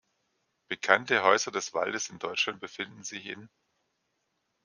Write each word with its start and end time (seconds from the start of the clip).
Bekannte 0.67 1.21
Häuser 1.21 1.51
des 1.51 1.75
Waldes 1.75 2.09
in 2.09 2.17
Deutschland 2.17 2.59
befinden 2.59 3.03
sich 3.03 3.27
in 3.27 3.51